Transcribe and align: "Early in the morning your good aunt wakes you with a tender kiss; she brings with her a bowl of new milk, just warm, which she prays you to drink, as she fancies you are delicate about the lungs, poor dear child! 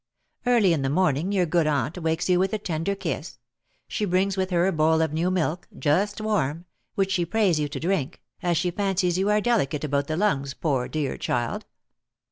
"Early 0.47 0.73
in 0.73 0.81
the 0.81 0.89
morning 0.89 1.31
your 1.31 1.45
good 1.45 1.67
aunt 1.67 1.95
wakes 1.99 2.27
you 2.27 2.39
with 2.39 2.53
a 2.53 2.57
tender 2.57 2.95
kiss; 2.95 3.37
she 3.87 4.03
brings 4.03 4.35
with 4.35 4.49
her 4.49 4.65
a 4.65 4.71
bowl 4.71 4.99
of 4.99 5.13
new 5.13 5.29
milk, 5.29 5.67
just 5.77 6.19
warm, 6.19 6.65
which 6.95 7.11
she 7.11 7.23
prays 7.23 7.59
you 7.59 7.67
to 7.67 7.79
drink, 7.79 8.19
as 8.41 8.57
she 8.57 8.71
fancies 8.71 9.19
you 9.19 9.29
are 9.29 9.39
delicate 9.41 9.83
about 9.83 10.07
the 10.07 10.17
lungs, 10.17 10.55
poor 10.55 10.87
dear 10.87 11.17
child! 11.19 11.67